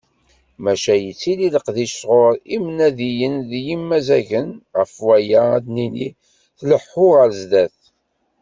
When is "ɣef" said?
4.77-4.93